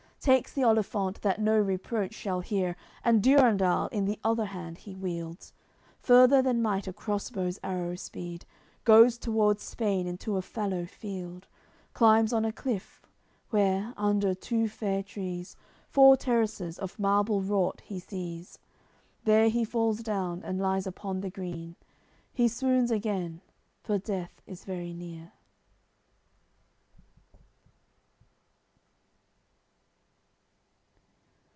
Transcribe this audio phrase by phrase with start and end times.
[0.23, 4.93] Takes the olifant, that no reproach shall hear, And Durendal in the other hand he
[4.93, 5.51] wields;
[5.99, 8.45] Further than might a cross bow's arrow speed
[8.83, 11.47] Goes towards Spain into a fallow field;
[11.95, 13.01] Climbs on a cliff;
[13.49, 15.55] where, under two fair trees,
[15.89, 18.59] Four terraces, of marble wrought, he sees.
[19.23, 21.77] There he falls down, and lies upon the green;
[22.31, 23.41] He swoons again,
[23.81, 25.31] for death is very near.